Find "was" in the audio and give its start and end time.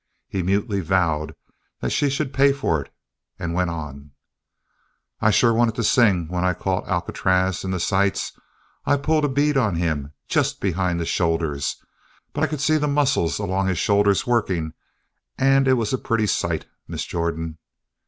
15.73-15.93